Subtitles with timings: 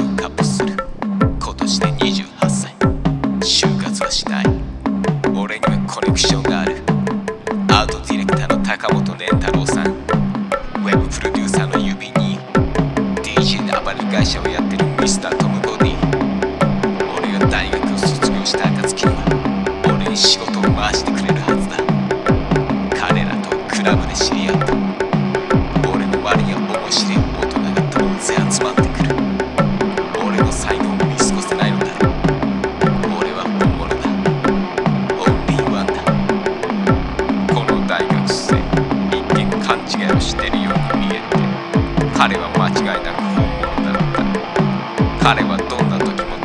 [0.00, 0.74] をカップする
[1.38, 2.74] 今年で28歳。
[3.40, 4.44] 就活はしない。
[5.36, 6.82] 俺にはコレクションがある。
[7.68, 9.88] アートディレクターの高本蓮太郎さん。
[9.88, 12.38] ウェブプロデューサーの指に。
[13.22, 15.96] DJ で暴れ会社をやってるミスタートムボディ。
[17.18, 21.76] 俺が大学を卒業した暁には俺に仕事を回してくれるはずだ。
[23.08, 24.91] 彼らとクラブで知り合った。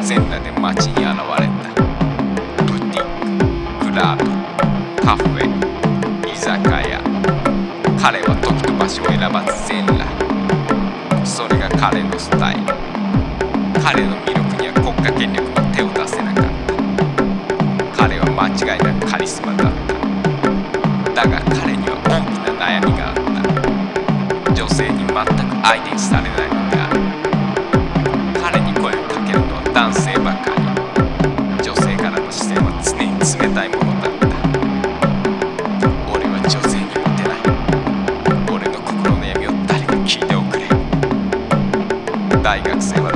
[0.07, 1.67] 全裸で街に現れた。
[2.63, 3.05] ブティッ
[3.77, 4.23] ククラブ
[5.03, 5.43] カフェ
[6.25, 7.03] 居酒屋。
[8.01, 11.25] 彼は時と場所を選ばず全裸。
[11.25, 12.61] それが彼のスタイル。
[13.83, 16.45] 彼の魅力には国家権力も手を出せなかっ
[17.91, 18.07] た。
[18.07, 19.73] 彼は間違いなくカリスマだっ
[21.13, 21.27] た。
[21.27, 23.15] だが彼には大きな悩みがあっ
[24.45, 24.53] た。
[24.53, 26.56] 女性に全く相手にされない。
[42.47, 43.01] 大学生。
[43.01, 43.06] は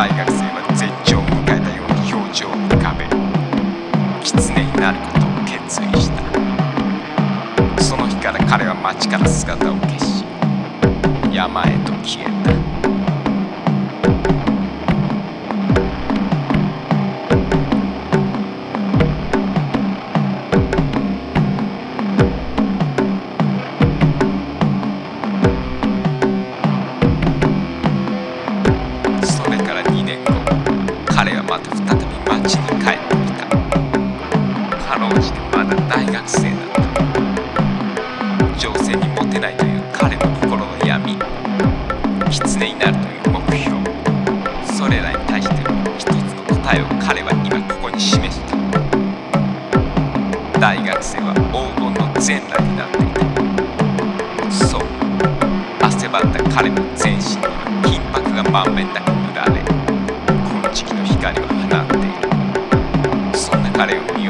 [0.00, 3.10] 大学生は絶頂を迎えたように表情を浮かべる
[4.24, 6.10] キツネになることを決意し
[7.76, 7.82] た。
[7.84, 10.24] その日から彼は町から姿を消し
[11.30, 12.59] 山へと消えた。
[34.90, 36.56] かろうじてまだ大学生だ。
[36.56, 37.04] った
[38.58, 41.16] 女性にモテないという彼の心の闇。
[42.28, 43.78] 狐になるという目標。
[44.74, 48.56] それらに対しての一つの答えを彼は今ここに示した。
[50.58, 54.50] 大学生は黄金の全裸になっていた。
[54.50, 54.80] そう。
[55.80, 57.52] 汗ばんだ彼の全身には
[57.84, 59.62] 金箔が満面なく塗られ
[60.72, 63.38] 金色の光を放っている。
[63.38, 64.29] そんな彼を見よ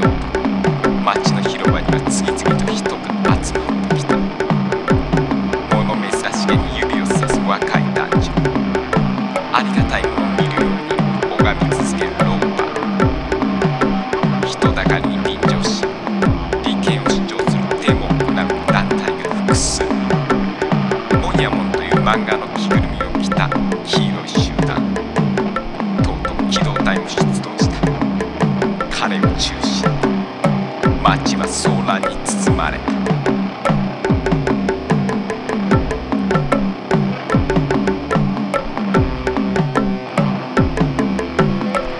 [31.50, 32.78] 空に包まれ。
[32.78, 32.94] た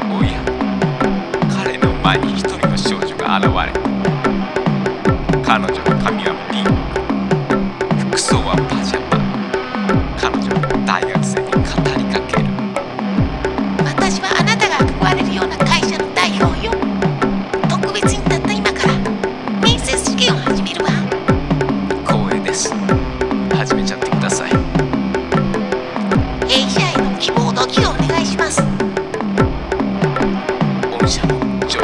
[0.08, 0.40] おや
[1.48, 3.80] 彼の前に一人の少女が現れた
[5.42, 6.98] 彼女の髪はピンク。
[8.08, 8.99] 服装はパジャマ。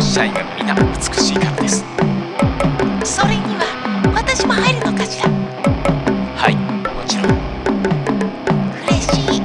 [0.01, 0.83] 社員は皆美
[1.15, 1.85] しいからです。
[3.05, 3.65] それには
[4.15, 5.29] 私も入るのかしら？
[6.35, 7.37] はいもちろん。
[8.89, 9.41] 嬉しい。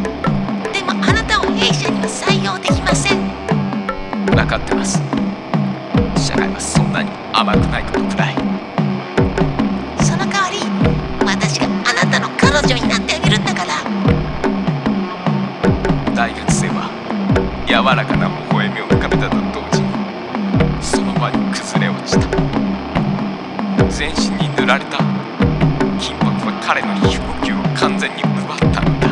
[0.72, 3.28] でもあなたを弊社には採用できません。
[4.28, 5.01] 分かってます。
[26.74, 29.10] 彼の飛行機を完全に奪ったのだ。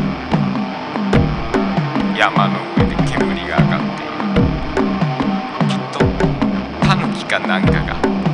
[2.16, 4.14] 山の上で煙が上がっている。
[5.68, 6.00] きっと
[6.80, 8.29] タヌキかなんかが